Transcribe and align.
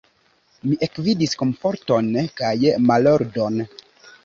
Mi 0.69 0.77
ekvidis 0.87 1.35
komforton 1.41 2.11
kaj 2.41 2.51
malordon. 2.89 3.63